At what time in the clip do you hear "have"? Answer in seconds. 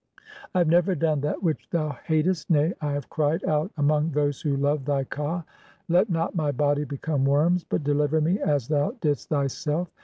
0.57-0.67, 2.93-3.07